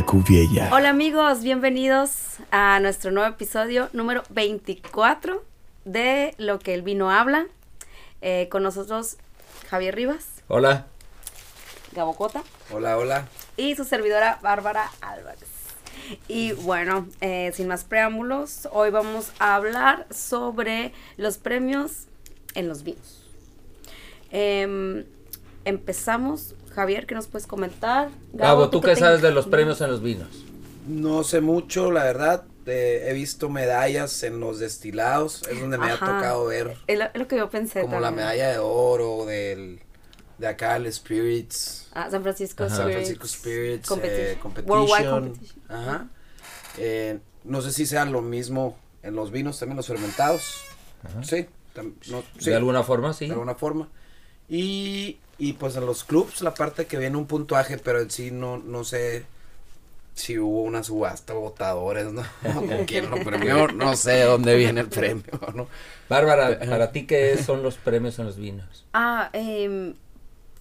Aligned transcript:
la. 0.00 0.70
Hola 0.72 0.88
amigos, 0.88 1.42
bienvenidos 1.42 2.38
a 2.50 2.80
nuestro 2.80 3.10
nuevo 3.10 3.28
episodio 3.28 3.90
número 3.92 4.22
24 4.30 5.44
de 5.84 6.34
Lo 6.38 6.58
que 6.60 6.72
el 6.72 6.80
vino 6.80 7.10
habla. 7.10 7.46
Eh, 8.22 8.48
con 8.50 8.62
nosotros 8.62 9.18
Javier 9.68 9.94
Rivas, 9.94 10.42
Hola. 10.48 10.86
Gabocota 11.92 12.42
Hola, 12.70 12.96
hola. 12.96 13.28
y 13.58 13.74
su 13.76 13.84
servidora 13.84 14.38
Bárbara 14.42 14.90
Álvarez. 15.02 15.50
Y 16.26 16.52
bueno, 16.52 17.06
eh, 17.20 17.52
sin 17.54 17.68
más 17.68 17.84
preámbulos, 17.84 18.68
hoy 18.72 18.88
vamos 18.90 19.30
a 19.40 19.56
hablar 19.56 20.06
sobre 20.10 20.94
los 21.18 21.36
premios 21.36 22.06
en 22.54 22.66
los 22.66 22.82
vinos. 22.82 23.26
Em, 24.30 25.04
empezamos, 25.64 26.54
Javier, 26.74 27.06
¿qué 27.06 27.14
nos 27.14 27.26
puedes 27.26 27.46
comentar? 27.46 28.10
Gabo, 28.32 28.70
¿tú 28.70 28.80
qué 28.80 28.94
te 28.94 28.96
sabes 28.96 29.22
de 29.22 29.30
los 29.32 29.46
premios 29.46 29.80
en 29.80 29.90
los 29.90 30.02
vinos? 30.02 30.28
No 30.88 31.22
sé 31.24 31.40
mucho, 31.40 31.90
la 31.90 32.04
verdad. 32.04 32.44
eh, 32.66 33.06
he 33.08 33.12
visto 33.12 33.48
medallas 33.48 34.22
en 34.22 34.38
los 34.40 34.58
destilados. 34.58 35.42
Es 35.50 35.60
donde 35.60 35.78
me 35.78 35.86
Ajá. 35.90 35.94
ha 35.94 36.14
tocado 36.14 36.44
ver. 36.46 36.76
Es 36.86 36.98
lo, 36.98 37.04
es 37.06 37.14
lo 37.14 37.26
que 37.28 37.36
yo 37.36 37.50
pensé. 37.50 37.80
Como 37.82 37.98
la 38.00 38.10
medalla 38.10 38.50
de 38.52 38.58
oro 38.58 39.24
del, 39.26 39.80
de 40.38 40.46
acá, 40.46 40.76
el 40.76 40.92
Spirits. 40.92 41.88
Ah, 41.92 42.08
San 42.10 42.22
Francisco 42.22 42.64
Ajá. 42.64 42.74
San 42.76 42.84
Spirits. 42.86 43.08
Francisco 43.08 43.26
Spirits. 43.28 43.88
Competition. 43.88 44.26
eh, 44.26 44.38
competition. 44.40 44.78
Worldwide 44.78 45.10
Competition. 45.10 45.62
Ajá. 45.68 46.06
Eh, 46.78 47.18
no 47.44 47.60
sé 47.62 47.72
si 47.72 47.84
sea 47.86 48.04
lo 48.04 48.22
mismo 48.22 48.78
en 49.02 49.14
los 49.16 49.30
vinos, 49.32 49.58
también 49.58 49.76
los 49.76 49.86
fermentados. 49.88 50.62
Sí. 51.22 51.46
tam- 51.74 51.94
no, 52.10 52.22
sí, 52.38 52.50
De 52.50 52.54
alguna 52.56 52.82
forma, 52.84 53.12
sí. 53.12 53.26
de 53.26 53.32
alguna 53.32 53.56
forma. 53.56 53.88
Y, 54.48 55.18
y 55.42 55.54
pues 55.54 55.74
en 55.74 55.84
los 55.86 56.04
clubs, 56.04 56.40
la 56.40 56.54
parte 56.54 56.86
que 56.86 56.96
viene 56.98 57.16
un 57.16 57.26
puntuaje, 57.26 57.76
pero 57.76 58.00
en 58.00 58.12
sí 58.12 58.30
no, 58.30 58.58
no 58.58 58.84
sé 58.84 59.24
si 60.14 60.38
hubo 60.38 60.62
una 60.62 60.84
subasta, 60.84 61.32
votadores, 61.32 62.12
¿no? 62.12 62.22
¿Con 62.54 62.86
¿Quién 62.86 63.10
lo 63.10 63.16
premió? 63.24 63.66
No 63.66 63.96
sé 63.96 64.12
de 64.12 64.22
dónde 64.22 64.54
viene 64.54 64.82
el 64.82 64.88
premio, 64.88 65.24
¿no? 65.52 65.66
Bárbara, 66.08 66.60
¿para 66.60 66.92
ti 66.92 67.06
qué 67.06 67.36
son 67.38 67.64
los 67.64 67.74
premios 67.74 68.20
en 68.20 68.26
los 68.26 68.36
vinos? 68.36 68.84
Ah, 68.92 69.30
em, 69.32 69.94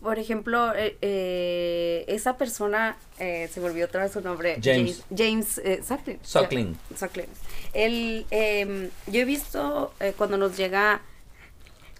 por 0.01 0.17
ejemplo, 0.17 0.73
eh, 0.73 0.97
eh, 1.03 2.03
esa 2.07 2.39
persona, 2.39 2.97
eh, 3.19 3.51
se 3.53 3.59
me 3.59 3.67
olvidó 3.67 3.85
otra 3.85 4.01
vez 4.01 4.13
su 4.13 4.21
nombre. 4.21 4.59
James. 4.63 5.03
James, 5.15 5.59
eh, 5.59 5.83
Suckling. 5.87 6.17
Suckling. 6.23 6.75
Suckling. 6.97 7.29
Él, 7.73 8.25
em, 8.31 8.89
yo 9.05 9.21
he 9.21 9.25
visto 9.25 9.93
eh, 9.99 10.15
cuando 10.17 10.37
nos 10.37 10.57
llega, 10.57 11.01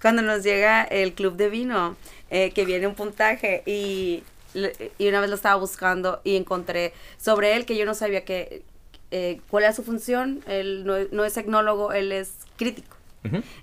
cuando 0.02 0.24
nos 0.24 0.42
llega 0.42 0.84
el 0.84 1.14
club 1.14 1.36
de 1.36 1.50
vino, 1.50 1.96
eh, 2.32 2.52
que 2.52 2.66
viene 2.66 2.88
un 2.88 2.96
puntaje 2.96 3.62
y, 3.68 4.24
y 4.98 5.08
una 5.08 5.22
vez 5.22 5.30
lo 5.30 5.36
estaba 5.36 5.56
buscando 5.56 6.22
y 6.24 6.36
encontré 6.36 6.94
sobre 7.18 7.56
él 7.56 7.66
que 7.66 7.78
yo 7.78 7.86
no 7.86 7.94
sabía 7.94 8.26
que, 8.26 8.64
eh, 9.12 9.42
cuál 9.50 9.66
era 9.66 9.74
su 9.74 9.84
función. 9.84 10.42
Él 10.48 10.86
no, 10.86 10.96
no 11.12 11.26
es 11.26 11.36
etnólogo, 11.38 11.92
él 11.92 12.12
es 12.12 12.34
crítico. 12.58 12.96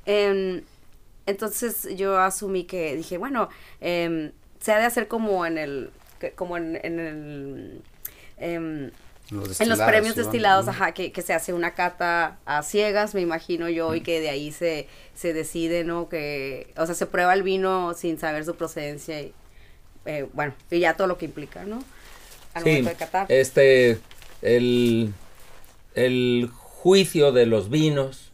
Em, 0.06 0.62
entonces 1.26 1.88
yo 1.96 2.18
asumí 2.18 2.64
que 2.64 2.94
dije, 2.94 3.18
bueno, 3.18 3.48
em, 3.80 4.32
se 4.60 4.72
ha 4.72 4.78
de 4.78 4.84
hacer 4.84 5.08
como 5.08 5.44
en 5.46 5.58
el, 5.58 5.90
como 6.36 6.56
en, 6.56 6.78
en 6.84 7.80
el, 8.38 8.92
en 9.58 9.68
los 9.68 9.82
premios 9.82 10.14
¿sí, 10.14 10.20
destilados, 10.20 10.68
¿no? 10.68 10.68
ajá, 10.68 10.92
que, 10.92 11.12
que 11.12 11.22
se 11.22 11.34
hace 11.34 11.52
una 11.52 11.74
cata 11.74 12.38
a 12.46 12.62
ciegas, 12.62 13.14
me 13.14 13.20
imagino 13.20 13.68
yo, 13.68 13.94
y 13.94 14.02
que 14.02 14.20
de 14.20 14.30
ahí 14.30 14.52
se, 14.52 14.88
se 15.14 15.32
decide, 15.32 15.84
¿no? 15.84 16.08
Que, 16.08 16.72
o 16.76 16.86
sea, 16.86 16.94
se 16.94 17.06
prueba 17.06 17.34
el 17.34 17.42
vino 17.42 17.94
sin 17.94 18.18
saber 18.18 18.44
su 18.44 18.56
procedencia 18.56 19.20
y, 19.20 19.34
eh, 20.06 20.28
bueno, 20.34 20.54
y 20.70 20.80
ya 20.80 20.96
todo 20.96 21.06
lo 21.08 21.18
que 21.18 21.26
implica, 21.26 21.64
¿no? 21.64 21.84
Al 22.54 22.64
Sí, 22.64 22.66
momento 22.66 22.90
de 22.90 22.96
catar. 22.96 23.28
este, 23.28 24.00
el, 24.42 25.14
el 25.94 26.50
juicio 26.52 27.32
de 27.32 27.46
los 27.46 27.70
vinos, 27.70 28.32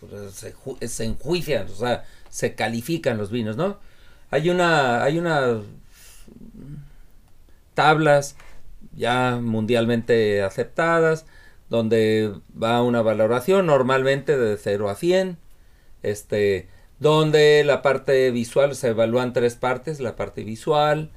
pues, 0.00 0.34
se, 0.34 0.54
ju- 0.54 0.86
se 0.86 1.04
enjuician, 1.04 1.68
o 1.70 1.74
sea, 1.76 2.04
se 2.30 2.54
califican 2.54 3.18
los 3.18 3.30
vinos, 3.30 3.56
¿no? 3.56 3.78
Hay 4.30 4.50
una, 4.50 5.02
hay 5.04 5.18
unas 5.18 5.58
tablas 7.74 8.36
ya 8.96 9.38
mundialmente 9.40 10.42
aceptadas, 10.42 11.26
donde 11.70 12.32
va 12.60 12.82
una 12.82 13.00
valoración 13.02 13.66
normalmente 13.66 14.36
de 14.36 14.56
0 14.56 14.90
a 14.90 14.94
100, 14.94 15.38
este, 16.02 16.68
donde 16.98 17.64
la 17.64 17.80
parte 17.82 18.30
visual 18.30 18.74
se 18.76 18.88
evalúan 18.88 19.32
tres 19.32 19.54
partes, 19.56 19.98
la 20.00 20.14
parte 20.16 20.44
visual, 20.44 21.10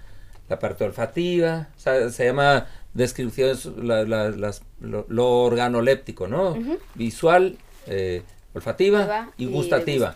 la 0.48 0.60
parte 0.60 0.84
olfativa, 0.86 1.70
o 1.76 1.80
sea, 1.80 2.10
se 2.10 2.26
llama 2.26 2.68
descripciones, 2.94 3.66
la- 3.66 4.04
la- 4.06 4.30
las- 4.30 4.62
lo, 4.80 5.06
lo 5.10 5.28
organoléptico, 5.44 6.28
¿no? 6.28 6.56
Visual, 6.94 7.58
eh, 7.88 8.24
olfativa 8.54 9.00
y 9.38 9.44
y 9.44 9.48
gustativa. 9.48 10.16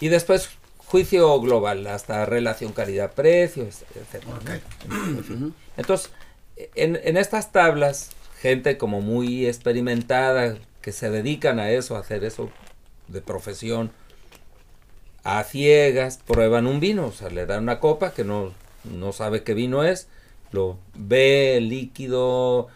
Y 0.00 0.08
después 0.08 0.48
juicio 0.86 1.40
global, 1.40 1.86
hasta 1.86 2.26
relación 2.26 2.72
calidad-precio, 2.72 3.64
etc. 3.64 4.24
Ujú. 5.18 5.52
Entonces, 5.76 6.10
en, 6.74 6.98
en 7.02 7.16
estas 7.16 7.52
tablas, 7.52 8.10
gente 8.40 8.78
como 8.78 9.00
muy 9.00 9.46
experimentada, 9.46 10.56
que 10.80 10.92
se 10.92 11.10
dedican 11.10 11.58
a 11.58 11.70
eso, 11.70 11.96
a 11.96 12.00
hacer 12.00 12.24
eso 12.24 12.50
de 13.08 13.22
profesión, 13.22 13.90
a 15.24 15.42
ciegas, 15.44 16.20
prueban 16.26 16.66
un 16.66 16.78
vino, 16.78 17.06
o 17.06 17.12
sea, 17.12 17.30
le 17.30 17.46
dan 17.46 17.62
una 17.62 17.80
copa 17.80 18.12
que 18.12 18.24
no, 18.24 18.52
no 18.84 19.12
sabe 19.12 19.42
qué 19.42 19.54
vino 19.54 19.82
es, 19.82 20.08
lo 20.52 20.78
ve 20.94 21.56
el 21.56 21.70
líquido, 21.70 22.68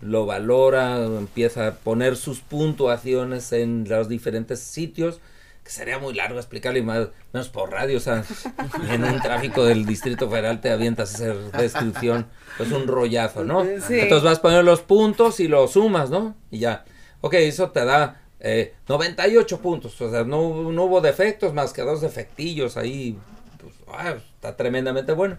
lo 0.00 0.26
valora, 0.26 1.04
empieza 1.04 1.66
a 1.66 1.74
poner 1.74 2.16
sus 2.16 2.40
puntuaciones 2.40 3.52
en 3.52 3.86
los 3.88 4.08
diferentes 4.08 4.60
sitios, 4.60 5.20
que 5.66 5.72
sería 5.72 5.98
muy 5.98 6.14
largo 6.14 6.38
explicarlo 6.38 6.78
y 6.78 6.82
más, 6.82 7.08
menos 7.32 7.48
por 7.48 7.72
radio, 7.72 7.96
o 7.96 8.00
sea, 8.00 8.22
en 8.88 9.02
un 9.02 9.20
tráfico 9.20 9.64
del 9.64 9.84
Distrito 9.84 10.30
Federal 10.30 10.60
te 10.60 10.70
avientas 10.70 11.10
a 11.10 11.14
hacer 11.16 11.36
descripción, 11.50 12.28
pues 12.56 12.70
un 12.70 12.86
rollazo, 12.86 13.42
¿no? 13.42 13.64
Sí. 13.64 13.98
Entonces 13.98 14.22
vas 14.22 14.38
poniendo 14.38 14.62
los 14.62 14.82
puntos 14.82 15.40
y 15.40 15.48
los 15.48 15.72
sumas, 15.72 16.08
¿no? 16.08 16.36
Y 16.52 16.60
ya, 16.60 16.84
ok, 17.20 17.34
eso 17.34 17.72
te 17.72 17.84
da 17.84 18.22
eh, 18.38 18.74
98 18.86 19.60
puntos, 19.60 20.00
o 20.00 20.08
sea, 20.08 20.22
no, 20.22 20.70
no 20.70 20.84
hubo 20.84 21.00
defectos 21.00 21.52
más 21.52 21.72
que 21.72 21.82
dos 21.82 22.00
defectillos 22.00 22.76
ahí, 22.76 23.18
pues, 23.60 23.74
ah, 23.88 24.14
está 24.36 24.56
tremendamente 24.56 25.14
bueno. 25.14 25.36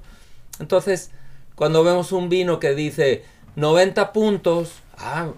Entonces, 0.60 1.12
cuando 1.56 1.86
vemos 1.86 2.12
un 2.12 2.28
vino 2.28 2.60
que 2.60 2.76
dice 2.76 3.24
90 3.56 4.12
puntos, 4.12 4.74
ah, 4.98 5.30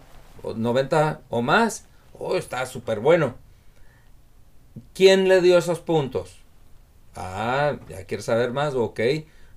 o 0.42 0.56
90 0.56 1.22
o 1.30 1.44
más, 1.44 1.86
oh, 2.18 2.38
está 2.38 2.66
súper 2.66 3.02
bueno. 3.02 3.36
¿Quién 4.94 5.28
le 5.28 5.42
dio 5.42 5.58
esos 5.58 5.80
puntos? 5.80 6.38
Ah, 7.16 7.78
ya 7.90 8.06
quieres 8.06 8.26
saber 8.26 8.52
más, 8.52 8.76
ok. 8.76 9.00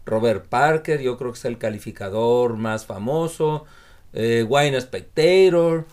Robert 0.04 0.46
Parker, 0.46 1.00
yo 1.00 1.16
creo 1.16 1.32
que 1.32 1.38
es 1.38 1.44
el 1.44 1.58
calificador 1.58 2.56
más 2.56 2.86
famoso. 2.86 3.64
Eh, 4.12 4.44
Wine 4.48 4.80
Spectator. 4.80 5.86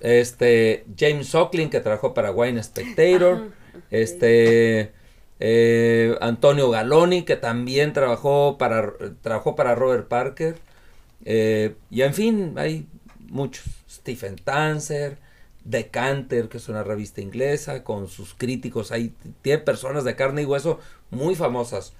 Este, 0.00 0.84
James 0.98 1.28
Suckling, 1.28 1.70
que 1.70 1.80
trabajó 1.80 2.12
para 2.14 2.30
Wine 2.32 2.62
Spectator. 2.62 3.50
Este, 3.90 4.92
eh, 5.40 6.16
Antonio 6.20 6.70
Galoni, 6.70 7.22
que 7.22 7.36
también 7.36 7.92
trabajó 7.92 8.58
para, 8.58 8.92
trabajó 9.22 9.56
para 9.56 9.74
Robert 9.74 10.08
Parker. 10.08 10.56
Eh, 11.24 11.74
y 11.90 12.02
en 12.02 12.14
fin, 12.14 12.54
hay 12.56 12.86
muchos. 13.28 13.64
Stephen 13.88 14.36
Tanzer, 14.36 15.18
Decanter, 15.64 16.48
que 16.48 16.58
es 16.58 16.68
una 16.68 16.82
revista 16.84 17.20
inglesa, 17.20 17.84
con 17.84 18.08
sus 18.08 18.34
críticos. 18.34 18.92
Ahí 18.92 19.14
tiene 19.42 19.58
personas 19.60 20.04
de 20.04 20.16
carne 20.16 20.42
y 20.42 20.44
hueso 20.46 20.78
muy 21.10 21.34
famosas. 21.34 21.94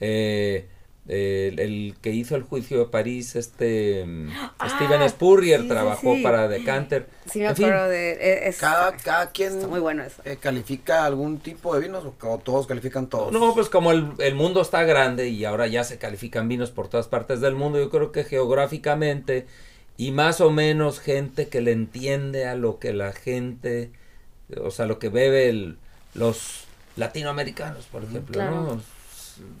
Eh, 0.00 0.68
eh, 1.08 1.48
el, 1.52 1.60
el 1.60 1.96
que 2.02 2.10
hizo 2.10 2.36
el 2.36 2.42
juicio 2.42 2.78
de 2.78 2.86
París, 2.86 3.36
este 3.36 4.04
mm, 4.06 4.28
Ah, 4.58 4.68
Steven 4.68 5.08
Spurrier, 5.08 5.60
sí, 5.62 5.68
trabajó 5.68 6.14
sí. 6.14 6.22
para 6.22 6.48
Decanter. 6.48 7.08
Sí, 7.24 7.38
me 7.40 7.46
En 7.46 7.56
fin, 7.56 7.64
acuerdo 7.66 7.88
de... 7.88 8.12
e- 8.12 8.48
es- 8.48 8.58
Cada, 8.58 8.96
cada 8.96 9.30
quien 9.32 9.52
Está 9.54 9.68
muy 9.68 9.80
bueno 9.80 10.02
eso. 10.02 10.22
eh, 10.24 10.36
califica 10.36 11.04
algún 11.04 11.38
tipo 11.40 11.74
de 11.74 11.80
vinos 11.80 12.04
o, 12.04 12.14
o 12.28 12.38
todos 12.38 12.66
califican 12.66 13.08
todos. 13.08 13.32
No, 13.32 13.54
pues 13.54 13.68
como 13.68 13.92
el, 13.92 14.12
el 14.18 14.34
mundo 14.34 14.60
está 14.60 14.82
grande 14.84 15.28
y 15.28 15.44
ahora 15.44 15.66
ya 15.66 15.84
se 15.84 15.98
califican 15.98 16.48
vinos 16.48 16.70
por 16.70 16.88
todas 16.88 17.08
partes 17.08 17.40
del 17.40 17.54
mundo, 17.54 17.78
yo 17.78 17.90
creo 17.90 18.12
que 18.12 18.24
geográficamente 18.24 19.46
y 19.96 20.12
más 20.12 20.40
o 20.40 20.50
menos 20.50 21.00
gente 21.00 21.48
que 21.48 21.60
le 21.60 21.72
entiende 21.72 22.46
a 22.46 22.54
lo 22.54 22.78
que 22.78 22.92
la 22.92 23.12
gente, 23.12 23.92
o 24.62 24.70
sea, 24.70 24.86
lo 24.86 24.98
que 24.98 25.08
bebe 25.08 25.48
el- 25.48 25.78
los 26.14 26.64
latinoamericanos, 26.96 27.86
por 27.86 28.04
ejemplo, 28.04 28.34
Claro. 28.34 28.76
¿no? 28.76 28.82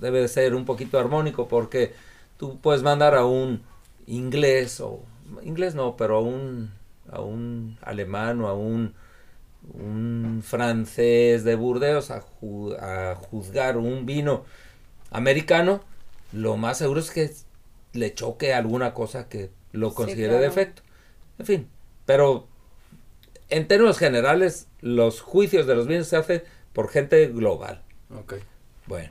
Debe 0.00 0.20
de 0.22 0.28
ser 0.28 0.54
un 0.54 0.64
poquito 0.64 0.98
armónico 0.98 1.48
porque 1.48 1.94
tú 2.38 2.58
puedes 2.60 2.82
mandar 2.82 3.14
a 3.14 3.24
un 3.26 3.62
inglés 4.06 4.80
o 4.80 5.00
inglés 5.42 5.74
no, 5.74 5.96
pero 5.96 6.16
a 6.18 6.20
un 6.20 6.72
a 7.10 7.20
un 7.20 7.78
alemán 7.82 8.40
o 8.40 8.48
a 8.48 8.54
un 8.54 8.94
un 9.74 10.42
francés 10.44 11.44
de 11.44 11.56
Burdeos 11.56 12.10
a, 12.10 12.22
ju- 12.22 12.76
a 12.80 13.16
juzgar 13.16 13.76
un 13.76 14.06
vino 14.06 14.44
americano, 15.10 15.82
lo 16.32 16.56
más 16.56 16.78
seguro 16.78 17.00
es 17.00 17.10
que 17.10 17.32
le 17.92 18.14
choque 18.14 18.54
alguna 18.54 18.94
cosa 18.94 19.28
que 19.28 19.50
lo 19.76 19.90
Sí, 19.90 19.96
considere 19.96 20.38
claro. 20.38 20.42
defecto. 20.44 20.82
En 21.38 21.46
fin, 21.46 21.68
pero 22.06 22.48
en 23.48 23.68
términos 23.68 23.98
generales, 23.98 24.68
los 24.80 25.20
juicios 25.20 25.66
de 25.66 25.74
los 25.76 25.86
vinos 25.86 26.08
se 26.08 26.16
hacen 26.16 26.42
por 26.72 26.88
gente 26.88 27.26
global. 27.28 27.82
Ok. 28.10 28.34
Bueno, 28.86 29.10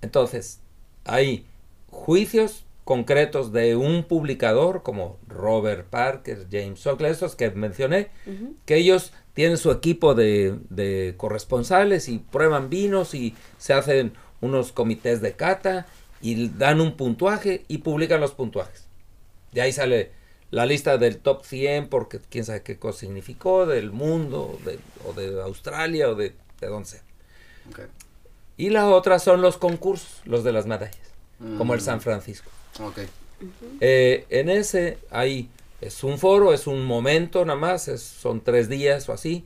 entonces, 0.00 0.60
hay 1.04 1.46
juicios 1.90 2.64
concretos 2.84 3.52
de 3.52 3.76
un 3.76 4.04
publicador 4.04 4.82
como 4.82 5.18
Robert 5.28 5.86
Parker, 5.88 6.46
James 6.50 6.80
Sokler, 6.80 7.12
esos 7.12 7.36
que 7.36 7.50
mencioné, 7.50 8.10
que 8.66 8.76
ellos 8.76 9.12
tienen 9.34 9.56
su 9.56 9.70
equipo 9.70 10.14
de, 10.14 10.58
de 10.68 11.14
corresponsales 11.16 12.08
y 12.08 12.18
prueban 12.18 12.70
vinos 12.70 13.14
y 13.14 13.34
se 13.58 13.72
hacen 13.72 14.12
unos 14.40 14.72
comités 14.72 15.20
de 15.20 15.34
cata 15.34 15.86
y 16.20 16.48
dan 16.48 16.80
un 16.80 16.96
puntuaje 16.96 17.64
y 17.68 17.78
publican 17.78 18.20
los 18.20 18.32
puntuajes. 18.32 18.88
De 19.52 19.60
ahí 19.60 19.72
sale 19.72 20.10
la 20.50 20.66
lista 20.66 20.98
del 20.98 21.18
top 21.18 21.44
100 21.44 21.88
porque 21.88 22.20
quién 22.28 22.44
sabe 22.44 22.62
qué 22.62 22.78
cosa 22.78 23.00
significó, 23.00 23.66
del 23.66 23.90
mundo, 23.92 24.58
de- 24.64 24.78
o 25.06 25.12
de 25.12 25.40
Australia 25.42 26.08
o 26.10 26.14
de, 26.14 26.34
de 26.60 26.66
donde 26.66 26.88
sea. 26.88 27.02
Y 28.56 28.70
la 28.70 28.88
otra 28.88 29.18
son 29.18 29.40
los 29.40 29.56
concursos, 29.56 30.20
los 30.24 30.44
de 30.44 30.52
las 30.52 30.66
medallas, 30.66 30.98
como 31.58 31.74
el 31.74 31.80
Mm. 31.80 31.84
San 31.84 32.00
Francisco. 32.00 32.50
Eh, 33.80 34.26
en 34.30 34.48
ese 34.50 34.98
hay, 35.10 35.48
es 35.80 36.04
un 36.04 36.18
foro, 36.18 36.52
es 36.52 36.66
un 36.66 36.84
momento 36.84 37.44
nada 37.44 37.58
más, 37.58 37.88
es- 37.88 38.02
son 38.02 38.40
tres 38.42 38.68
días 38.68 39.08
o 39.08 39.12
así, 39.12 39.44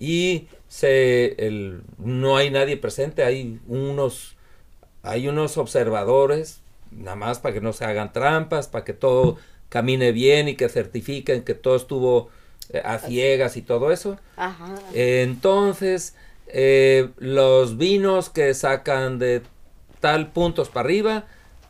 y 0.00 0.48
se, 0.68 1.34
el, 1.46 1.82
no 1.98 2.36
hay 2.36 2.50
nadie 2.50 2.76
presente, 2.76 3.22
hay 3.24 3.58
unos, 3.68 4.36
hay 5.02 5.28
unos 5.28 5.56
observadores, 5.56 6.60
nada 6.90 7.16
más 7.16 7.38
para 7.38 7.54
que 7.54 7.60
no 7.60 7.72
se 7.72 7.84
hagan 7.84 8.12
trampas, 8.12 8.68
para 8.68 8.84
que 8.84 8.92
todo 8.92 9.36
camine 9.68 10.12
bien 10.12 10.48
y 10.48 10.56
que 10.56 10.68
certifiquen 10.68 11.44
que 11.44 11.54
todo 11.54 11.76
estuvo 11.76 12.28
eh, 12.70 12.82
a 12.84 12.98
ciegas 12.98 13.56
y 13.56 13.62
todo 13.62 13.92
eso. 13.92 14.18
Ajá. 14.36 14.74
Entonces, 14.94 16.14
eh, 16.46 17.10
los 17.18 17.76
vinos 17.76 18.30
que 18.30 18.54
sacan 18.54 19.18
de 19.18 19.42
tal 20.00 20.32
puntos 20.32 20.68
para 20.68 20.86
arriba 20.86 21.24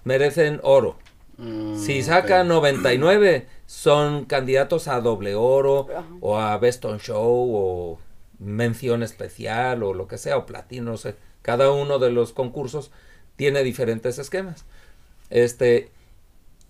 merecen 0.05 0.61
oro. 0.63 0.97
Mm, 1.37 1.77
Si 1.77 2.03
sacan 2.03 2.49
99, 2.49 3.47
son 3.67 4.25
candidatos 4.25 4.89
a 4.89 5.01
doble 5.01 5.35
oro 5.35 5.87
Ajá. 5.91 6.07
o 6.21 6.39
a 6.39 6.57
Best 6.59 6.85
on 6.85 6.99
Show 6.99 7.51
o 7.55 7.99
mención 8.39 9.03
especial 9.03 9.83
o 9.83 9.95
lo 9.95 10.07
que 10.09 10.19
sea, 10.19 10.37
o 10.37 10.47
platino, 10.47 10.93
no 10.93 10.97
sé. 10.97 11.17
Cada 11.43 11.71
uno 11.71 11.99
de 11.99 12.11
los 12.11 12.33
concursos 12.33 12.91
tiene 13.37 13.63
diferentes 13.63 14.19
esquemas. 14.19 14.65
Este, 15.31 15.91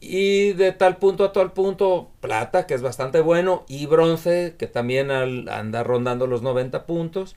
y 0.01 0.53
de 0.53 0.73
tal 0.73 0.99
punto 0.99 1.25
a 1.25 1.33
tal 1.33 1.53
punto, 1.53 2.11
plata, 2.21 2.67
que 2.67 2.75
es 2.75 2.83
bastante 2.83 3.21
bueno, 3.21 3.65
y 3.69 3.87
bronce, 3.87 4.55
que 4.59 4.67
también 4.69 5.11
al- 5.11 5.49
anda 5.49 5.83
rondando 5.85 6.27
los 6.27 6.43
90 6.43 6.87
puntos. 6.87 7.37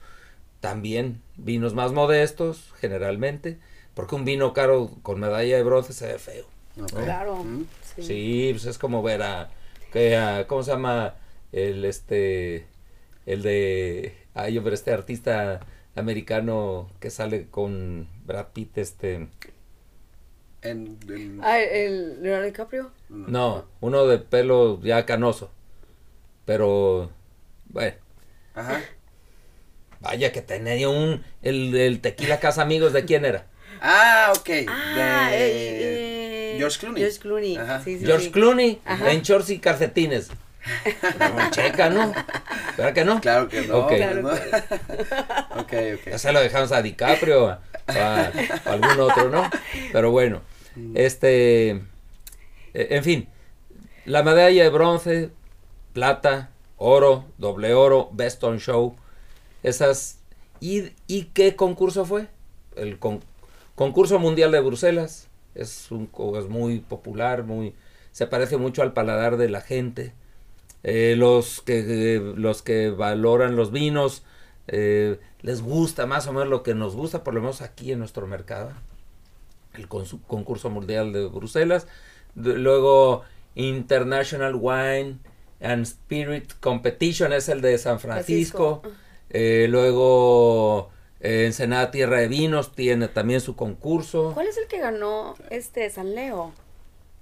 También 0.60 1.20
vinos 1.36 1.74
más 1.74 1.92
modestos, 1.92 2.72
generalmente, 2.80 3.58
porque 3.94 4.14
un 4.14 4.24
vino 4.24 4.52
caro 4.52 4.90
con 5.02 5.20
medalla 5.20 5.56
de 5.56 5.62
bronce 5.64 5.92
se 5.92 6.06
ve 6.06 6.18
feo. 6.18 6.46
Claro. 6.94 7.36
Mm. 7.44 7.66
Sí. 7.96 8.02
Sí, 8.02 8.48
pues 8.52 8.64
es 8.66 8.78
como 8.78 9.02
ver 9.02 9.22
a, 9.22 9.50
que 9.92 10.16
a- 10.16 10.46
¿cómo 10.46 10.62
se 10.62 10.70
llama? 10.72 11.14
El 11.52 11.84
este, 11.84 12.66
el 13.26 13.42
de, 13.42 14.16
ay, 14.34 14.58
hombre, 14.58 14.74
este 14.74 14.92
artista 14.92 15.60
americano 15.96 16.88
que 17.00 17.10
sale 17.10 17.48
con 17.50 18.08
Brad 18.24 18.48
Pitt, 18.54 18.78
este, 18.78 19.28
En, 20.62 20.98
en- 21.08 21.40
Ah, 21.42 21.58
el 21.60 22.22
Leonardo 22.22 22.46
DiCaprio. 22.46 22.90
no, 23.08 23.66
uno 23.80 24.06
de 24.06 24.18
pelo 24.18 24.80
ya 24.82 25.04
canoso, 25.06 25.50
pero, 26.44 27.10
bueno, 27.66 27.94
Ajá. 28.54 28.80
vaya 30.00 30.32
que 30.32 30.40
tenía 30.42 30.88
un, 30.88 31.24
el, 31.42 31.74
el 31.74 32.00
tequila 32.00 32.38
Casa 32.40 32.62
Amigos, 32.62 32.92
¿de 32.92 33.04
quién 33.04 33.24
era? 33.24 33.46
Ah, 33.80 34.32
ok. 34.36 34.50
Ah, 34.68 35.30
de 35.32 35.36
eh, 35.48 36.52
eh, 36.52 36.54
George 36.58 36.78
Clooney. 36.78 37.02
George 37.02 37.18
Clooney. 37.18 37.56
Ajá. 37.56 37.80
Sí, 37.82 37.98
sí, 37.98 38.06
George 38.06 38.26
sí. 38.26 38.30
Clooney, 38.30 38.80
Ajá. 38.84 39.10
en 39.12 39.22
shorts 39.22 39.50
y 39.50 39.58
calcetines. 39.58 40.30
No, 41.18 41.50
checa, 41.50 41.90
¿no? 41.90 42.12
¿Verdad 42.76 42.94
que 42.94 43.04
no? 43.04 43.20
Claro 43.20 43.48
que 43.48 43.62
no. 43.62 43.78
Ok. 43.78 43.96
Claro 43.96 44.22
¿no? 44.22 44.28
ok, 45.60 45.72
ok. 45.94 46.10
Ya 46.12 46.18
se 46.18 46.32
lo 46.32 46.40
dejamos 46.40 46.70
a 46.70 46.80
DiCaprio 46.82 47.46
o 47.46 47.48
a, 47.48 47.60
a 47.88 48.32
algún 48.66 49.00
otro, 49.00 49.28
¿no? 49.28 49.50
Pero 49.92 50.12
bueno, 50.12 50.42
este, 50.94 51.70
eh, 51.70 51.80
en 52.74 53.04
fin, 53.04 53.28
la 54.04 54.22
medalla 54.22 54.62
de 54.62 54.68
bronce, 54.68 55.30
plata, 55.92 56.50
oro, 56.76 57.24
doble 57.38 57.74
oro, 57.74 58.10
Best 58.12 58.42
on 58.44 58.58
Show, 58.58 58.96
esas, 59.62 60.18
¿y, 60.60 60.90
qué 61.34 61.56
concurso 61.56 62.04
fue? 62.04 62.28
El 62.76 62.98
con- 62.98 63.20
concurso 63.74 64.18
mundial 64.18 64.50
de 64.52 64.60
Bruselas, 64.60 65.28
es, 65.54 65.90
un, 65.90 66.10
muy 66.48 66.80
popular, 66.80 67.44
muy, 67.44 67.74
se 68.10 68.26
parece 68.26 68.56
mucho 68.56 68.82
al 68.82 68.92
paladar 68.92 69.36
de 69.36 69.48
la 69.48 69.60
gente. 69.60 70.14
Eh, 70.84 71.14
los 71.16 71.60
que 71.60 72.20
los 72.36 72.62
que 72.62 72.90
valoran 72.90 73.54
los 73.54 73.70
vinos 73.70 74.24
eh, 74.66 75.20
les 75.40 75.62
gusta 75.62 76.06
más 76.06 76.26
o 76.26 76.32
menos 76.32 76.48
lo 76.48 76.64
que 76.64 76.74
nos 76.74 76.96
gusta 76.96 77.22
por 77.22 77.34
lo 77.34 77.40
menos 77.40 77.62
aquí 77.62 77.92
en 77.92 78.00
nuestro 78.00 78.26
mercado 78.26 78.72
el 79.74 79.88
concurso 79.88 80.70
mundial 80.70 81.12
de 81.12 81.26
Bruselas 81.26 81.86
luego 82.34 83.22
International 83.54 84.54
Wine 84.54 85.18
and 85.60 85.82
Spirit 85.82 86.52
Competition 86.60 87.32
es 87.32 87.48
el 87.48 87.60
de 87.60 87.76
San 87.78 88.00
Francisco, 88.00 88.80
Francisco. 88.80 89.02
Eh, 89.30 89.66
luego 89.68 90.90
eh, 91.20 91.44
Ensenada 91.46 91.90
Tierra 91.90 92.18
de 92.18 92.28
Vinos 92.28 92.72
tiene 92.74 93.08
también 93.08 93.40
su 93.40 93.54
concurso 93.56 94.32
¿Cuál 94.34 94.48
es 94.48 94.56
el 94.58 94.66
que 94.66 94.78
ganó 94.78 95.34
este 95.50 95.88
San 95.90 96.14
Leo? 96.14 96.52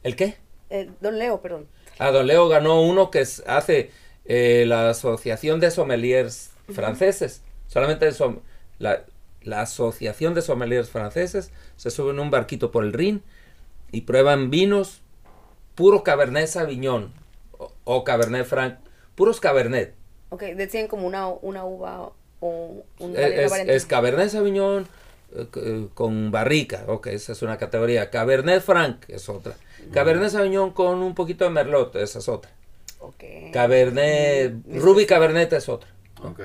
¿el 0.03 0.17
qué? 0.17 0.37
Eh, 0.71 0.89
Don 1.01 1.19
Leo, 1.19 1.41
perdón. 1.43 1.67
Ah, 1.99 2.11
Don 2.11 2.27
Leo 2.27 2.49
ganó 2.49 2.81
uno 2.83 3.11
que 3.11 3.21
es- 3.21 3.43
hace 3.47 3.91
eh, 4.25 4.65
la 4.67 4.91
Asociación 4.91 5.59
de 5.61 5.71
Sommeliers 5.71 6.51
Franceses. 6.73 7.43
Solamente 7.67 8.09
som- 8.13 8.41
la, 8.79 9.05
la 9.43 9.63
Asociación 9.63 10.35
de 10.35 10.43
Sommeliers 10.43 10.91
Franceses 10.91 11.51
se 11.77 11.91
suben 11.91 12.17
en 12.17 12.21
un 12.21 12.31
barquito 12.31 12.71
por 12.71 12.85
el 12.85 12.93
Rin 12.93 13.23
y 13.93 14.03
prueban 14.03 14.51
vinos 14.51 15.01
puro 15.75 16.03
Cabernet 16.03 16.47
Sauvignon 16.47 17.13
o, 17.59 17.73
o 17.85 18.05
Cabernet 18.05 18.47
Franc, 18.47 18.79
puros 19.15 19.41
Cabernet. 19.41 19.95
Ok, 20.31 20.43
decían 20.57 20.87
como 20.89 21.07
una, 21.07 21.29
una 21.29 21.65
uva 21.65 22.13
o 22.41 22.85
un 22.99 23.17
Es, 23.17 23.53
es- 23.53 23.69
es 23.69 23.87
Cabernet 23.87 24.29
Sauvignon 24.31 24.87
eh, 25.35 25.47
eh, 25.57 25.87
con 25.95 26.31
barrica, 26.31 26.85
ok, 26.89 27.07
esa 27.09 27.33
es 27.33 27.43
una 27.43 27.57
categoría. 27.59 28.11
Cabernet 28.11 28.63
Franc 28.63 29.05
es 29.09 29.29
otra. 29.29 29.55
Cabernet 29.93 30.31
Sauvignon 30.31 30.73
con 30.73 31.03
un 31.03 31.15
poquito 31.15 31.45
de 31.45 31.51
Merlot, 31.51 31.97
esa 31.97 32.19
es 32.19 32.29
otra. 32.29 32.51
Ok. 33.01 33.25
Cabernet, 33.53 34.53
Mm, 34.67 34.79
Ruby 34.81 35.07
Cabernet 35.07 35.53
es 35.55 35.69
otra. 35.69 35.89
Ok. 36.23 36.41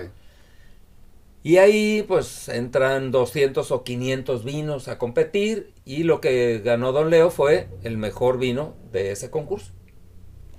Y 1.46 1.58
ahí 1.58 2.04
pues 2.08 2.50
entran 2.50 3.12
200 3.12 3.70
o 3.70 3.84
500 3.84 4.44
vinos 4.44 4.88
a 4.88 4.98
competir 4.98 5.76
y 5.86 6.02
lo 6.02 6.20
que 6.20 6.60
ganó 6.66 6.92
Don 6.92 7.12
Leo 7.12 7.30
fue 7.30 7.68
el 7.84 8.00
mejor 8.00 8.40
vino 8.40 8.76
de 8.92 9.12
ese 9.12 9.30
concurso. 9.30 9.72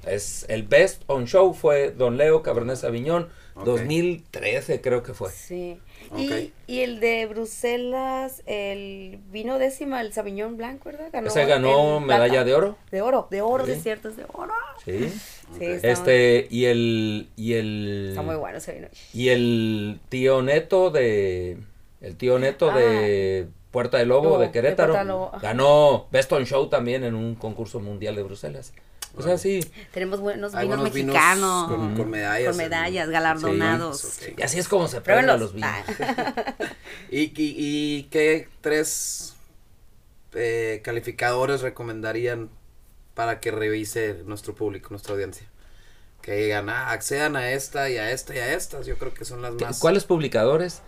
Es 0.06 0.46
el 0.48 0.62
best 0.62 1.02
on 1.08 1.24
show 1.24 1.52
fue 1.54 1.90
Don 1.90 2.16
Leo 2.16 2.44
Cabernet 2.44 2.76
Sauvignon 2.76 3.26
Ok. 3.56 3.64
2013 3.64 4.80
creo 4.80 5.02
que 5.02 5.12
fue. 5.12 5.32
Sí. 5.32 5.80
Y, 6.16 6.52
y 6.66 6.80
el 6.80 7.00
de 7.00 7.26
Bruselas, 7.26 8.42
el 8.46 9.18
vino 9.30 9.58
décima, 9.58 10.00
el 10.00 10.12
Sauvignon 10.12 10.56
Blanc, 10.56 10.82
¿verdad? 10.84 11.08
Ganó 11.12 11.28
Ese 11.28 11.44
ganó 11.46 12.00
medalla 12.00 12.28
plata. 12.28 12.44
de 12.44 12.54
oro. 12.54 12.76
De 12.90 13.02
oro, 13.02 13.28
de 13.30 13.42
oro, 13.42 13.66
de 13.66 13.76
cierto, 13.76 14.08
es 14.08 14.16
de 14.16 14.24
oro. 14.32 14.52
Sí. 14.84 15.12
Este 15.60 16.48
y 16.50 16.64
el 16.66 17.28
y 17.36 17.54
el 17.54 18.06
está 18.10 18.22
muy 18.22 18.36
bueno 18.36 18.58
ese 18.58 18.72
vino. 18.74 18.88
y 19.14 19.28
el 19.28 20.00
tío 20.08 20.42
Neto 20.42 20.90
de 20.90 21.58
el 22.00 22.16
tío 22.16 22.38
Neto 22.38 22.72
de 22.72 23.46
Puerta 23.70 23.98
del 23.98 24.08
Lobo 24.08 24.24
Lobo, 24.30 24.38
de 24.38 24.50
Querétaro 24.50 25.04
Lobo, 25.04 25.32
ganó 25.40 26.06
Best 26.10 26.32
on 26.32 26.44
Show 26.44 26.68
también 26.68 27.04
en 27.04 27.14
un 27.14 27.34
concurso 27.34 27.78
mundial 27.80 28.16
de 28.16 28.22
Bruselas. 28.22 28.72
O 29.16 29.22
sea, 29.22 29.38
sí. 29.38 29.60
Tenemos 29.92 30.20
buenos 30.20 30.54
Hay 30.54 30.64
vinos 30.66 30.78
buenos 30.78 30.94
vinos 30.94 31.14
mexicanos. 31.14 31.68
con, 31.68 31.96
con 31.96 32.10
medallas. 32.10 32.48
Con 32.48 32.56
medallas, 32.58 33.08
galardonados. 33.08 34.00
Sí. 34.00 34.34
Y 34.36 34.42
así 34.42 34.58
es 34.58 34.68
como 34.68 34.88
se 34.88 35.00
prueban 35.00 35.26
los 35.26 35.54
vinos. 35.54 35.70
Ah. 35.72 36.44
¿Y, 37.10 37.20
y, 37.40 37.54
y 37.98 38.02
qué 38.10 38.48
tres 38.60 39.34
eh, 40.34 40.80
calificadores 40.84 41.62
recomendarían 41.62 42.50
para 43.14 43.40
que 43.40 43.50
revise 43.50 44.22
nuestro 44.26 44.54
público, 44.54 44.88
nuestra 44.90 45.14
audiencia? 45.14 45.46
Que 46.22 46.34
digan, 46.36 46.68
ah, 46.68 46.90
accedan 46.90 47.36
a 47.36 47.52
esta 47.52 47.88
y 47.88 47.96
a 47.98 48.10
esta 48.10 48.34
y 48.34 48.38
a 48.38 48.52
estas. 48.54 48.84
Yo 48.86 48.98
creo 48.98 49.14
que 49.14 49.24
son 49.24 49.42
las 49.42 49.54
¿Qué- 49.54 49.64
más. 49.64 49.78
¿Cuáles 49.78 50.04
publicadores? 50.04 50.82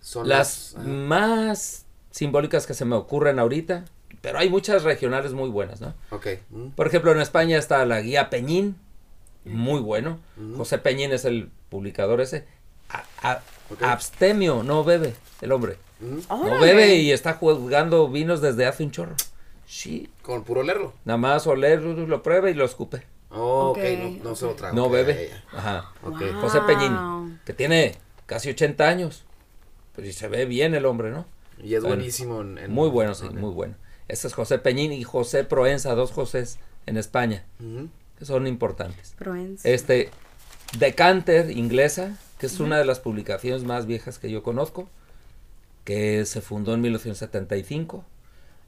Son 0.00 0.28
Las 0.28 0.74
ajá. 0.76 0.86
más 0.86 1.86
simbólicas 2.10 2.66
que 2.66 2.74
se 2.74 2.84
me 2.84 2.94
ocurren 2.94 3.38
ahorita, 3.38 3.86
pero 4.24 4.38
hay 4.38 4.48
muchas 4.48 4.82
regionales 4.84 5.32
muy 5.34 5.50
buenas, 5.50 5.80
¿no? 5.82 5.94
Ok. 6.10 6.26
mm, 6.50 6.68
Por 6.70 6.86
ejemplo, 6.86 7.12
en 7.12 7.20
España 7.20 7.58
está 7.58 7.84
la 7.84 8.00
guía 8.00 8.30
Peñín, 8.30 8.76
muy 9.44 9.80
bueno. 9.80 10.18
Ujú. 10.38 10.56
José 10.56 10.78
Peñín 10.78 11.12
es 11.12 11.24
el 11.26 11.50
publicador 11.68 12.20
ese. 12.22 12.46
A- 12.88 13.04
a- 13.22 13.42
Ok. 13.70 13.82
Abstemio, 13.82 14.62
no 14.62 14.82
bebe 14.84 15.14
el 15.42 15.52
hombre. 15.52 15.76
mm, 16.00 16.18
No 16.30 16.58
bebe 16.60 16.96
y 16.96 17.12
está 17.12 17.34
juzgando 17.34 18.08
vinos 18.08 18.40
desde 18.40 18.64
hace 18.66 18.82
un 18.84 18.90
chorro. 18.90 19.14
Sí, 19.66 20.08
Con 20.22 20.44
puro 20.44 20.62
leerlo. 20.62 20.92
nada 21.04 21.16
más 21.18 21.46
oler, 21.46 21.82
lo 21.82 22.22
prueba 22.22 22.50
y 22.50 22.54
lo 22.54 22.64
escupe. 22.64 23.02
Oh, 23.30 23.70
ok, 23.70 23.78
Ok, 23.78 23.84
no, 24.22 24.30
no 24.30 24.36
se 24.36 24.46
lo 24.46 24.54
trago. 24.54 24.74
No 24.76 24.88
bebe. 24.90 25.30
Ajá. 25.52 25.92
Wow. 26.02 26.16
José. 26.40 26.60
Peñín, 26.66 27.40
que 27.44 27.52
tiene 27.52 27.96
casi 28.26 28.50
80 28.50 28.88
años. 28.88 29.24
Pues 29.94 30.08
y 30.08 30.12
se 30.12 30.28
ve 30.28 30.44
bien 30.46 30.74
el 30.74 30.86
hombre, 30.86 31.10
¿no? 31.10 31.26
Y 31.62 31.74
es 31.74 31.82
Bueno, 31.82 31.96
buenísimo 31.96 32.40
en, 32.42 32.58
en- 32.58 32.72
Muy 32.72 32.88
bueno, 32.88 33.14
sí, 33.14 33.28
muy 33.28 33.50
bueno. 33.50 33.74
Ese 34.08 34.26
es 34.28 34.34
José 34.34 34.58
Peñín 34.58 34.92
y 34.92 35.02
José 35.04 35.44
Proenza, 35.44 35.94
dos 35.94 36.12
Josés 36.12 36.58
en 36.86 36.96
España, 36.96 37.44
que 38.18 38.24
son 38.24 38.46
importantes. 38.46 39.14
Provenza. 39.18 39.68
Este, 39.68 40.10
Decanter, 40.78 41.50
inglesa, 41.50 42.18
que 42.38 42.46
es 42.46 42.60
una 42.60 42.78
de 42.78 42.84
las 42.84 43.00
publicaciones 43.00 43.64
más 43.64 43.86
viejas 43.86 44.18
que 44.18 44.30
yo 44.30 44.42
conozco, 44.42 44.88
que 45.84 46.24
se 46.26 46.40
fundó 46.40 46.74
en 46.74 46.80
1975. 46.80 48.04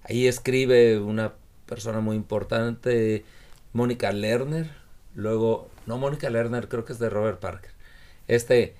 Ahí 0.04 0.26
escribe 0.26 0.98
una 1.00 1.34
persona 1.66 2.00
muy 2.00 2.16
importante, 2.16 3.24
Mónica 3.72 4.12
Lerner. 4.12 4.70
Luego, 5.14 5.68
no 5.86 5.98
Mónica 5.98 6.30
Lerner, 6.30 6.68
creo 6.68 6.84
que 6.84 6.92
es 6.92 6.98
de 6.98 7.10
Robert 7.10 7.40
Parker. 7.40 7.72
Este, 8.28 8.76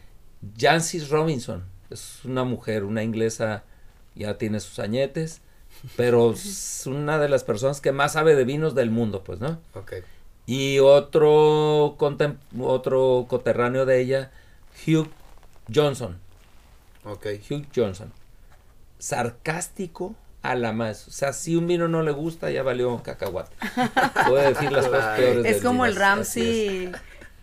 Jancis 0.56 1.08
Robinson, 1.08 1.64
es 1.90 2.24
una 2.24 2.44
mujer, 2.44 2.84
una 2.84 3.02
inglesa, 3.02 3.64
ya 4.14 4.38
tiene 4.38 4.60
sus 4.60 4.78
añetes, 4.78 5.40
pero 5.96 6.32
es 6.32 6.84
una 6.86 7.18
de 7.18 7.28
las 7.28 7.44
personas 7.44 7.80
que 7.80 7.92
más 7.92 8.12
sabe 8.12 8.34
de 8.34 8.44
vinos 8.44 8.74
del 8.74 8.90
mundo, 8.90 9.22
pues, 9.24 9.40
¿no? 9.40 9.58
Ok. 9.74 9.94
Y 10.46 10.78
otro, 10.78 11.96
otro 12.60 13.26
coterráneo 13.28 13.84
de 13.84 14.00
ella, 14.00 14.30
Hugh 14.86 15.08
Johnson. 15.72 16.18
Ok. 17.04 17.26
Hugh 17.50 17.66
Johnson. 17.74 18.12
Sarcástico 18.98 20.14
a 20.42 20.54
la 20.54 20.72
más. 20.72 21.08
O 21.08 21.10
sea, 21.10 21.32
si 21.32 21.56
un 21.56 21.66
vino 21.66 21.88
no 21.88 22.02
le 22.02 22.12
gusta, 22.12 22.50
ya 22.50 22.62
valió 22.62 23.02
cacahuate. 23.02 23.56
Puede 24.28 24.48
decir 24.54 24.70
las 24.70 24.86
cosas 24.86 25.18
peores. 25.18 25.44
es 25.44 25.54
del 25.54 25.62
como 25.62 25.84
vino, 25.84 25.86
el 25.86 25.96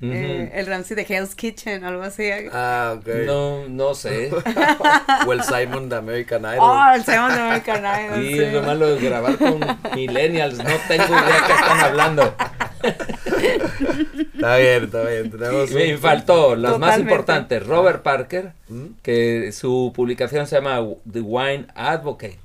eh, 0.02 0.52
el 0.54 0.66
Ramsey 0.66 0.96
de 0.96 1.06
Hell's 1.08 1.34
Kitchen, 1.36 1.84
algo 1.86 2.04
así. 2.04 2.30
Ah, 2.52 2.96
ok. 3.00 3.08
No, 3.26 3.68
no 3.70 3.94
sé. 3.96 4.32
O 5.26 5.32
el 5.34 5.42
Simon 5.44 5.88
de 5.90 5.96
American 5.96 6.42
Idol. 6.42 6.58
Oh, 6.60 6.86
el 6.94 7.04
Simon 7.06 7.34
de 7.34 7.40
American 7.40 7.84
Idol. 8.06 8.24
Y 8.26 8.34
sí. 8.34 8.46
lo 8.52 8.62
malo 8.64 8.96
de 8.96 9.00
grabar 9.02 9.38
con 9.38 9.60
millennials. 9.96 10.58
No 10.58 10.64
tengo 10.88 11.06
idea 11.06 11.44
qué 11.48 11.54
están 11.54 11.80
hablando. 11.80 12.36
Está 14.34 14.58
bien, 14.58 14.84
está 14.84 15.04
bien. 15.04 15.32
Tenemos 15.32 15.72
Y 15.72 15.74
me 15.76 15.94
un- 15.96 16.00
faltó 16.02 16.56
las 16.56 16.78
más 16.80 17.00
importantes. 17.00 17.66
Robert 17.66 18.02
Parker, 18.04 18.52
¿Mm? 18.68 18.86
que 19.02 19.52
su 19.52 19.92
publicación 19.96 20.48
se 20.48 20.56
llama 20.58 20.82
The 21.12 21.22
Wine 21.22 21.68
Advocate. 21.76 22.40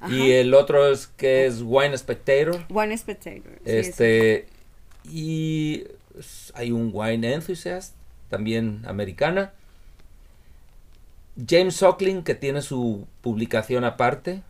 Ajá. 0.00 0.12
Y 0.14 0.32
el 0.32 0.54
otro 0.54 0.90
es 0.90 1.08
que 1.08 1.46
es 1.46 1.60
Wine 1.62 1.96
Spectator. 1.98 2.64
One 2.72 2.96
Spectator. 2.96 3.52
sí, 3.64 3.70
este 3.72 4.46
y 5.10 5.84
hay 6.54 6.70
un 6.70 6.90
Wine 6.92 7.34
Enthusiast, 7.34 7.94
también 8.28 8.82
americana. 8.86 9.52
James 11.48 11.76
Suckling, 11.76 12.22
que 12.24 12.34
tiene 12.34 12.62
su 12.62 13.06
publicación 13.20 13.84
aparte. 13.84 14.42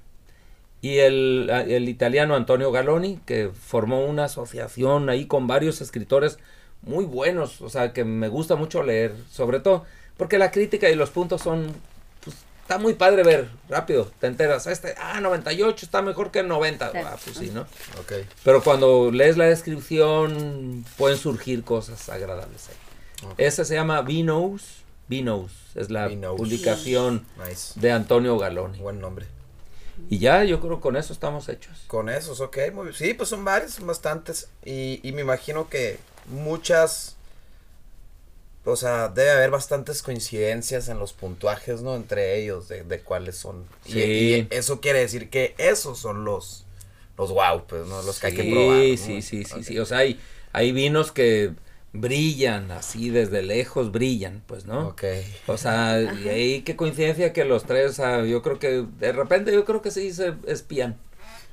Y 0.81 0.99
el, 0.99 1.51
el 1.51 1.89
italiano 1.89 2.37
Antonio 2.37 2.71
Galoni, 2.71 3.19
que 3.27 3.51
formó 3.51 4.05
una 4.05 4.25
asociación 4.25 5.11
ahí 5.11 5.27
con 5.27 5.47
varios 5.47 5.81
escritores 5.81 6.39
muy 6.83 7.05
buenos, 7.05 7.61
o 7.61 7.69
sea, 7.69 7.93
que 7.93 8.05
me 8.05 8.29
gusta 8.29 8.55
mucho 8.55 8.83
leer, 8.85 9.15
sobre 9.29 9.59
todo 9.59 9.85
porque 10.19 10.37
la 10.37 10.51
crítica 10.51 10.91
y 10.91 10.95
los 10.95 11.11
puntos 11.11 11.41
son, 11.43 11.73
está 12.69 12.77
muy 12.79 12.93
padre 12.93 13.23
ver, 13.23 13.49
rápido, 13.71 14.11
te 14.21 14.27
enteras, 14.27 14.67
este, 14.67 14.95
ah, 14.99 15.21
98 15.23 15.87
está 15.87 16.03
mejor 16.03 16.31
que 16.31 16.43
90, 16.43 16.91
Claro. 16.91 17.09
ah, 17.13 17.17
pues 17.25 17.39
sí, 17.39 17.51
¿no? 17.51 17.63
Ok. 17.99 18.13
Pero 18.45 18.63
cuando 18.63 19.11
lees 19.11 19.39
la 19.39 19.47
descripción 19.47 20.85
pueden 20.99 21.17
surgir 21.17 21.65
cosas 21.65 22.09
agradables 22.11 22.69
ahí. 22.69 23.29
Ese 23.39 23.65
se 23.65 23.75
llama 23.75 24.03
Vinos, 24.03 24.85
Vinos, 25.09 25.51
es 25.75 25.91
la 25.91 26.09
Vinos. 26.09 26.37
publicación 26.37 27.25
Nice. 27.49 27.73
de 27.81 27.91
Antonio 27.91 28.37
Galoni. 28.39 28.79
Buen 28.79 29.01
nombre. 29.01 29.27
Y 30.11 30.19
ya, 30.19 30.45
yo 30.45 30.61
creo 30.61 30.77
que 30.77 30.83
con 30.83 30.97
eso 30.97 31.13
estamos 31.15 31.49
hechos. 31.49 31.85
Con 31.87 32.09
esos, 32.11 32.41
ok. 32.41 32.59
Muy 32.75 32.85
bien. 32.85 32.95
Sí, 32.95 33.15
pues 33.15 33.31
son 33.31 33.45
varios, 33.45 33.73
son 33.73 33.87
bastantes. 33.87 34.49
Y, 34.65 35.01
y 35.03 35.13
me 35.13 35.23
imagino 35.23 35.69
que 35.71 35.99
muchas. 36.27 37.17
O 38.71 38.77
sea, 38.77 39.09
debe 39.09 39.31
haber 39.31 39.51
bastantes 39.51 40.03
coincidencias 40.03 40.89
en 40.89 40.99
los 40.99 41.13
puntuajes, 41.13 41.83
¿no? 41.83 41.95
Entre 41.97 42.41
ellos, 42.41 42.69
de, 42.69 42.85
de 42.85 43.01
cuáles 43.01 43.37
son. 43.37 43.65
Y- 43.87 43.93
Sí. 43.93 44.01
Y, 44.01 44.49
eso 44.51 44.81
quiere 44.81 45.01
decir 45.01 45.31
que 45.31 45.55
esos 45.59 45.99
son 45.99 46.25
los. 46.25 46.65
Los 47.17 47.31
wow, 47.33 47.65
pues, 47.67 47.87
¿no? 47.89 48.01
Los 48.03 48.21
que 48.21 48.29
hay 48.29 48.35
que 48.35 48.45
probar. 48.45 48.77
¿no? 48.77 48.83
Sí, 48.97 49.23
sí, 49.23 49.45
sí, 49.45 49.63
sí. 49.65 49.79
O 49.81 49.87
sea, 49.87 49.99
hay, 49.99 50.21
hay 50.53 50.71
vinos 50.73 51.11
que 51.11 51.53
brillan 51.93 52.71
así 52.71 53.11
desde 53.11 53.43
lejos, 53.43 53.91
brillan, 53.91 54.43
pues, 54.47 54.67
¿no? 54.67 54.89
Ok. 54.89 55.03
O 55.49 55.57
sea, 55.57 56.01
y 56.01 56.29
ahí 56.29 56.63
qué 56.63 56.77
coincidencia 56.77 57.33
que 57.33 57.45
los 57.45 57.65
tres, 57.65 57.91
o 57.91 57.95
sea, 57.95 58.25
yo 58.25 58.43
creo 58.43 58.59
que 58.59 58.85
de 59.01 59.13
repente 59.13 59.53
yo 59.53 59.65
creo 59.65 59.83
que 59.83 59.91
sí 59.91 60.13
se 60.13 60.35
espían 60.47 60.97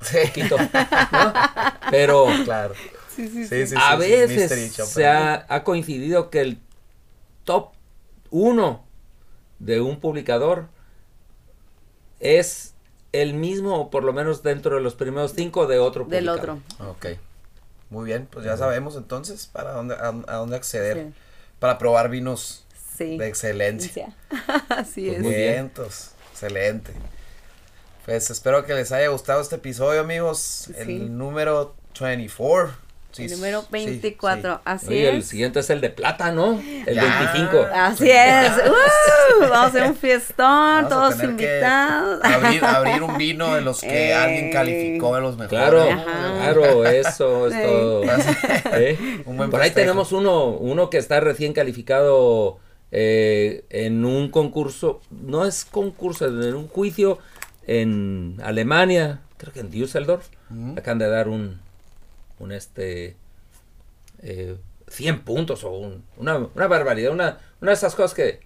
Sí. 0.02 0.18
un 0.18 0.26
poquito, 0.28 0.56
¿no? 0.58 1.32
Pero 1.90 2.26
Claro. 2.44 2.74
Sí, 3.16 3.26
sí, 3.28 3.46
sí. 3.46 3.48
Sí, 3.48 3.66
sí, 3.68 3.74
a 3.78 3.96
sí, 3.98 4.04
sí, 4.04 4.10
veces 4.10 4.72
se 4.74 5.06
ha, 5.06 5.46
ha 5.48 5.64
coincidido 5.64 6.28
que 6.30 6.42
el 6.42 6.58
top 7.46 7.72
uno 8.30 8.84
de 9.58 9.80
un 9.80 9.98
publicador 10.00 10.66
es 12.20 12.74
el 13.12 13.34
mismo 13.34 13.76
o 13.80 13.90
por 13.90 14.04
lo 14.04 14.12
menos 14.12 14.42
dentro 14.42 14.76
de 14.76 14.82
los 14.82 14.94
primeros 14.94 15.32
cinco 15.34 15.66
de 15.66 15.78
otro 15.78 16.04
Del 16.04 16.26
publicador. 16.26 16.58
otro. 16.78 16.90
Ok. 16.90 17.06
Muy 17.88 18.04
bien, 18.04 18.26
pues 18.30 18.44
ya 18.44 18.56
sabemos 18.56 18.96
entonces 18.96 19.46
para 19.46 19.72
dónde, 19.72 19.94
a, 19.94 20.08
a 20.08 20.36
dónde 20.36 20.56
acceder 20.56 20.96
Sí. 21.06 21.14
para 21.58 21.78
probar 21.78 22.10
vinos 22.10 22.64
Sí. 22.96 23.16
de 23.18 23.28
excelencia. 23.28 24.14
Así 24.68 25.06
Pues 25.06 25.18
es. 25.18 25.22
muy 25.22 25.34
bien. 25.34 25.52
Vientos, 25.52 26.10
excelente. 26.32 26.92
Pues 28.04 28.30
espero 28.30 28.64
que 28.64 28.74
les 28.74 28.90
haya 28.92 29.08
gustado 29.08 29.40
este 29.40 29.56
episodio, 29.56 30.00
amigos. 30.00 30.38
Sí. 30.38 30.72
El 30.78 31.16
número 31.18 31.74
24. 32.00 32.74
Sí, 33.16 33.24
El 33.24 33.30
número 33.32 33.60
sí, 33.62 33.66
24. 33.70 34.54
sí. 34.56 34.60
Así 34.64 34.86
Oye, 34.88 35.08
el 35.08 35.16
es. 35.16 35.26
siguiente 35.28 35.60
es 35.60 35.70
el 35.70 35.80
de 35.80 35.88
plata, 35.90 36.32
¿no? 36.32 36.60
El 36.86 36.94
Ya. 36.94 37.02
25. 37.32 37.66
Así 37.74 38.10
es. 38.10 38.52
¡Uh! 38.68 39.40
Vamos 39.40 39.56
a 39.56 39.64
hacer 39.66 39.82
un 39.84 39.96
fiestón, 39.96 40.46
Vamos 40.46 40.88
todos 40.90 41.22
invitados. 41.22 42.20
Abrir, 42.24 42.64
abrir 42.64 43.02
un 43.02 43.16
vino 43.16 43.54
de 43.54 43.60
los 43.62 43.80
que 43.80 44.06
Ey. 44.08 44.12
alguien 44.12 44.52
calificó 44.52 45.14
de 45.14 45.20
los 45.22 45.36
mejores. 45.38 45.48
Claro, 45.58 45.82
Ajá. 45.90 46.04
claro, 46.52 46.84
eso 46.84 47.48
es 47.48 47.54
Sí. 47.54 47.60
todo. 47.64 48.02
¿Eh? 48.74 49.22
Un 49.24 49.36
buen 49.38 49.50
Por 49.50 49.60
ahí 49.62 49.70
tenemos 49.70 50.12
uno, 50.12 50.48
uno 50.50 50.90
que 50.90 50.98
está 50.98 51.20
recién 51.20 51.52
calificado 51.54 52.58
eh, 52.92 53.64
en 53.70 54.04
un 54.04 54.30
concurso, 54.30 55.00
no 55.10 55.44
es 55.46 55.64
concurso, 55.64 56.26
en 56.26 56.54
un 56.54 56.68
juicio 56.68 57.18
en 57.66 58.36
Alemania, 58.44 59.20
creo 59.38 59.52
que 59.52 59.60
en 59.60 59.70
Düsseldorf, 59.70 60.28
Ujú. 60.50 60.78
acaban 60.78 60.98
de 60.98 61.08
dar 61.08 61.28
un, 61.28 61.60
un 62.38 62.52
este, 62.52 63.16
eh, 64.22 64.56
100 64.88 65.22
puntos 65.22 65.64
o 65.64 65.70
un- 65.72 66.04
una, 66.16 66.36
una 66.38 66.66
barbaridad, 66.66 67.12
una, 67.12 67.38
una 67.60 67.70
de 67.70 67.74
esas 67.76 67.94
cosas 67.94 68.14
que, 68.14 68.40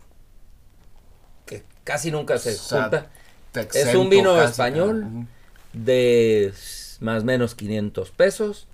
que 1.46 1.62
casi 1.84 2.10
nunca 2.10 2.38
se 2.38 2.54
O 2.54 2.56
sea, 2.58 2.82
junta, 2.82 3.10
Te 3.52 3.60
es 3.60 3.94
un 3.94 4.08
vino 4.10 4.34
casi, 4.34 4.50
español. 4.50 5.26
De 5.72 6.52
más 7.00 7.22
o 7.22 7.26
menos 7.26 7.54
500 7.54 8.10
pesos, 8.10 8.66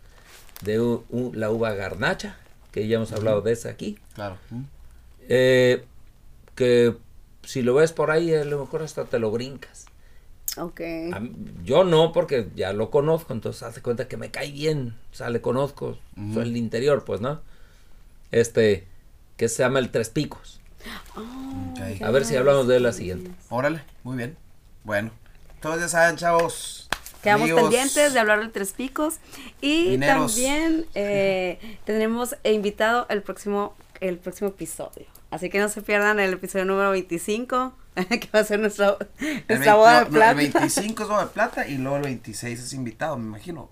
de 0.63 0.81
u- 0.81 1.05
u- 1.11 1.33
la 1.35 1.51
uva 1.51 1.73
garnacha, 1.75 2.37
que 2.73 2.87
ya 2.89 2.97
hemos 2.97 3.13
hablado 3.13 3.41
de 3.43 3.53
esa 3.53 3.69
aquí, 3.71 3.99
Claro. 4.15 4.37
Eh, 5.29 5.85
que 6.55 6.95
si 7.43 7.63
lo 7.63 7.75
ves 7.75 7.93
por 7.93 8.11
ahí 8.11 8.33
a 8.35 8.45
lo 8.45 8.61
mejor 8.61 8.83
hasta 8.83 9.05
te 9.05 9.19
lo 9.19 9.31
brincas. 9.31 9.86
Ok. 10.59 10.81
A 11.13 11.23
yo 11.65 11.85
no, 11.85 12.13
porque 12.13 12.49
ya 12.55 12.73
lo 12.73 12.91
conozco, 12.91 13.33
entonces 13.33 13.63
hace 13.63 13.83
cuenta 13.83 14.09
que 14.09 14.17
me 14.17 14.31
cae 14.31 14.53
bien, 14.53 14.97
o 15.13 15.15
sea, 15.15 15.31
le 15.31 15.41
conozco, 15.41 15.99
soy 16.33 16.45
el 16.45 16.57
interior, 16.57 17.05
pues, 17.05 17.21
¿no? 17.21 17.41
Este, 18.31 18.87
que 19.37 19.49
se 19.49 19.63
llama 19.63 19.79
el 19.79 19.91
Tres 19.91 20.11
Picos. 20.11 20.61
Ok. 21.17 22.03
A 22.03 22.11
ver 22.11 22.25
si 22.25 22.37
hablamos 22.37 22.69
de 22.69 22.77
él 22.77 22.83
la 22.85 22.93
siguiente. 22.93 23.31
Órale, 23.49 23.83
muy 24.03 24.17
bien. 24.17 24.37
Bueno, 24.85 25.11
todos 25.61 25.81
ya 25.81 25.89
saben, 25.89 26.17
chavos. 26.17 26.89
Quedamos 27.23 27.51
amigos, 27.51 27.63
pendientes 27.63 28.15
de 28.15 28.21
hablar 28.21 28.41
del 28.41 28.53
Tres 28.53 28.73
Picos. 28.73 29.17
Y 29.61 29.91
Mineros. 29.91 30.35
también 30.35 30.87
eh, 30.95 31.79
tendremos 31.85 32.37
invitado 32.45 33.07
el 33.11 33.23
próximo, 33.23 33.75
el 34.01 34.19
próximo 34.19 34.51
episodio. 34.51 35.07
Así 35.31 35.51
que 35.51 35.59
no 35.59 35.69
se 35.69 35.83
pierdan 35.83 36.21
el 36.21 36.35
episodio 36.35 36.65
número 36.65 36.91
25 36.93 37.75
que 38.21 38.29
va 38.35 38.41
a 38.41 38.45
ser 38.45 38.61
nuestra, 38.61 38.97
nuestra 39.21 39.45
20 39.49 39.73
boda 39.73 39.99
de 40.01 40.05
no, 40.05 40.11
plata. 40.11 40.31
el 40.31 40.37
25 40.37 41.03
es 41.03 41.09
boda 41.09 41.25
de 41.25 41.31
plata 41.31 41.67
y 41.67 41.79
luego 41.79 41.97
el 41.97 42.03
26 42.03 42.61
es 42.61 42.73
invitado, 42.73 43.17
me 43.17 43.27
imagino. 43.27 43.71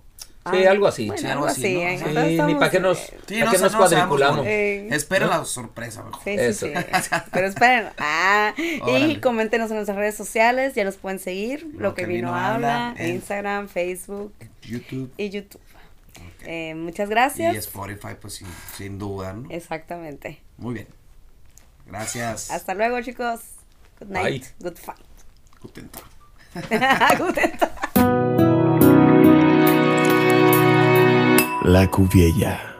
Sí, 0.51 0.63
algo 0.65 0.85
así. 0.85 1.07
Bueno, 1.07 1.19
Sí, 1.21 1.27
algo 1.27 1.45
así. 1.47 1.65
¿eh? 1.65 1.97
Sí, 1.97 2.03
Entonces 2.07 2.45
ni 2.45 2.53
para 2.53 2.69
qué 2.69 2.79
nos, 2.79 2.99
Sí, 2.99 3.39
pa' 3.39 3.45
no 3.45 3.51
qué 3.51 3.57
sa- 3.57 3.63
nos 3.63 3.71
no 3.71 3.77
cuadriculamos. 3.79 4.45
Eh, 4.45 4.87
Esperen 4.91 5.27
¿no? 5.29 5.39
la 5.39 5.45
sorpresa 5.45 6.03
mejor. 6.03 6.21
Sí, 6.23 6.29
Eso. 6.37 6.67
sí, 6.67 6.73
sí. 7.01 7.09
Pero 7.31 7.47
esperen. 7.47 7.87
Ah, 7.97 8.53
y 8.57 9.15
coméntenos 9.21 9.71
en 9.71 9.77
nuestras 9.77 9.97
redes 9.97 10.13
sociales. 10.15 10.75
Ya 10.75 10.83
nos 10.83 10.97
pueden 10.97 11.17
seguir. 11.17 11.67
Lo, 11.79 11.95
que, 11.95 12.05
vino, 12.05 12.35
habla. 12.35 12.93
en- 12.97 13.15
Instagram, 13.15 13.67
Facebook 13.69 14.33
YouTube 14.61 15.11
y 15.17 15.31
YouTube. 15.31 15.61
Eh, 16.43 16.75
muchas 16.75 17.07
y 17.07 17.09
gracias. 17.09 17.55
Spotify, 17.55 18.09
pues 18.21 18.35
sin, 18.35 18.47
sin 18.77 18.99
duda, 18.99 19.33
¿no? 19.33 19.49
Exactamente. 19.49 20.41
Muy 20.57 20.75
bien. 20.75 20.87
Gracias. 21.87 22.51
Hasta 22.51 22.75
luego, 22.75 23.01
chicos. 23.01 23.39
Good 23.99 24.09
night. 24.09 24.53
Bye. 24.59 24.69
Good 24.69 24.79
fight. 24.79 24.97
Guten 25.61 25.89
Tag. 25.89 26.03
Guten 27.17 27.57
Tag. 27.57 27.71
La 31.65 31.87
Cuviella. 31.87 32.74